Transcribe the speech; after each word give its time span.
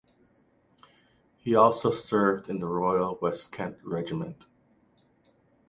He 1.37 1.53
also 1.53 1.91
served 1.91 2.49
in 2.49 2.57
the 2.59 2.65
Royal 2.65 3.19
West 3.21 3.51
Kent 3.51 3.77
Regiment. 3.83 4.47